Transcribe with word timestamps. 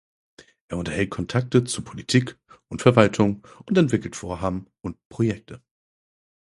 Er 0.67 0.77
unterhält 0.79 1.11
Kontakte 1.11 1.63
zur 1.63 1.83
Politik 1.85 2.35
und 2.69 2.81
Verwaltung 2.81 3.45
und 3.69 3.77
entwickelt 3.77 4.15
Vorhaben 4.15 4.65
und 4.81 4.97
Projekte. 5.09 5.61